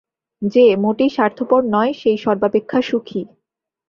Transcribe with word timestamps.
যে 0.41 0.63
মোটেই 0.75 1.09
স্বার্থপর 1.09 1.61
নয়, 1.65 1.91
সেই 1.93 2.17
সর্বাপেক্ষা 2.17 2.79
সুখী। 2.81 3.21